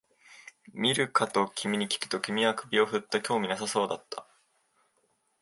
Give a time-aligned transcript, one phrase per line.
[0.73, 4.27] 見るかと君にきくと、君は首を振った、興味なさそうだった